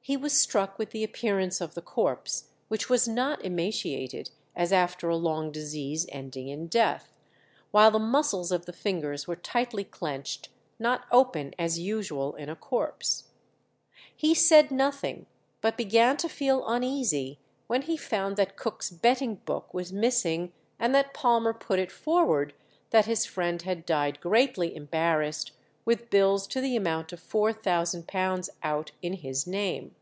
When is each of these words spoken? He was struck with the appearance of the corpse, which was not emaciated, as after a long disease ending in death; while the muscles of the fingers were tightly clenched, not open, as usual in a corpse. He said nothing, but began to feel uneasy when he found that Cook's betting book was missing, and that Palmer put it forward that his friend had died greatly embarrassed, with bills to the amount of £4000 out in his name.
He 0.00 0.16
was 0.16 0.32
struck 0.40 0.78
with 0.78 0.92
the 0.92 1.04
appearance 1.04 1.60
of 1.60 1.74
the 1.74 1.82
corpse, 1.82 2.48
which 2.68 2.88
was 2.88 3.06
not 3.06 3.44
emaciated, 3.44 4.30
as 4.56 4.72
after 4.72 5.10
a 5.10 5.16
long 5.16 5.52
disease 5.52 6.06
ending 6.08 6.48
in 6.48 6.68
death; 6.68 7.12
while 7.72 7.90
the 7.90 7.98
muscles 7.98 8.50
of 8.50 8.64
the 8.64 8.72
fingers 8.72 9.28
were 9.28 9.36
tightly 9.36 9.84
clenched, 9.84 10.48
not 10.78 11.04
open, 11.10 11.54
as 11.58 11.78
usual 11.78 12.34
in 12.36 12.48
a 12.48 12.56
corpse. 12.56 13.24
He 14.16 14.34
said 14.34 14.70
nothing, 14.70 15.26
but 15.60 15.76
began 15.76 16.16
to 16.16 16.28
feel 16.30 16.66
uneasy 16.66 17.38
when 17.66 17.82
he 17.82 17.98
found 17.98 18.38
that 18.38 18.56
Cook's 18.56 18.88
betting 18.90 19.34
book 19.44 19.74
was 19.74 19.92
missing, 19.92 20.54
and 20.78 20.94
that 20.94 21.12
Palmer 21.12 21.52
put 21.52 21.78
it 21.78 21.92
forward 21.92 22.54
that 22.92 23.04
his 23.04 23.26
friend 23.26 23.60
had 23.60 23.84
died 23.84 24.20
greatly 24.20 24.74
embarrassed, 24.74 25.52
with 25.84 26.08
bills 26.10 26.46
to 26.46 26.62
the 26.62 26.76
amount 26.76 27.12
of 27.14 27.20
£4000 27.22 28.48
out 28.62 28.92
in 29.02 29.12
his 29.14 29.46
name. 29.46 29.94